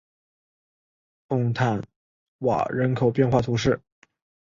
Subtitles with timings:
[1.27, 1.79] 孔坦
[2.39, 3.79] 瓦人口变化图示